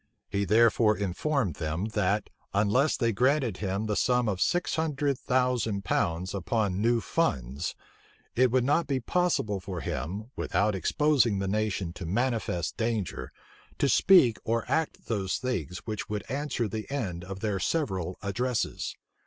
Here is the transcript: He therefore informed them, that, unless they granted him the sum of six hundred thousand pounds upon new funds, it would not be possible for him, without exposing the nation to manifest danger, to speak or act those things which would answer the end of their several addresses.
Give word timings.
He 0.29 0.45
therefore 0.45 0.97
informed 0.97 1.57
them, 1.57 1.85
that, 1.89 2.31
unless 2.55 2.97
they 2.97 3.11
granted 3.11 3.57
him 3.57 3.85
the 3.85 3.95
sum 3.95 4.27
of 4.27 4.41
six 4.41 4.75
hundred 4.75 5.15
thousand 5.19 5.85
pounds 5.85 6.33
upon 6.33 6.81
new 6.81 7.01
funds, 7.01 7.75
it 8.35 8.49
would 8.49 8.63
not 8.63 8.87
be 8.87 8.99
possible 8.99 9.59
for 9.59 9.81
him, 9.81 10.31
without 10.35 10.73
exposing 10.73 11.37
the 11.37 11.47
nation 11.47 11.93
to 11.93 12.07
manifest 12.07 12.77
danger, 12.77 13.31
to 13.77 13.87
speak 13.87 14.39
or 14.43 14.65
act 14.67 15.05
those 15.05 15.37
things 15.37 15.83
which 15.85 16.09
would 16.09 16.23
answer 16.31 16.67
the 16.67 16.89
end 16.89 17.23
of 17.23 17.41
their 17.41 17.59
several 17.59 18.17
addresses. 18.23 18.95